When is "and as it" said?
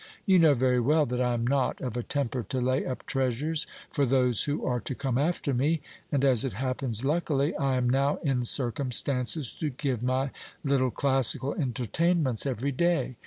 6.11-6.53